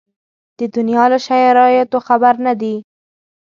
د 0.59 0.59
دنیا 0.75 1.03
له 1.11 1.19
شرایطو 1.27 1.99
خبر 2.07 2.33
نه 2.45 2.53
دي. 2.61 2.75